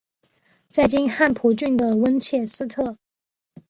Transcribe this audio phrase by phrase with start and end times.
[0.67, 2.97] 在今汉普郡的温切斯特。